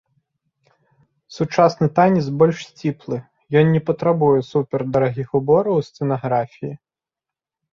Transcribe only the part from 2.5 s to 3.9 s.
сціплы, ён не